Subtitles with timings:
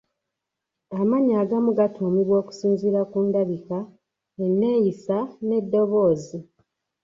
[0.99, 3.77] Amannya agamu gatuumibwa okusinziira ku ndabika,
[4.45, 6.39] enneeyisa n'eddoboozi.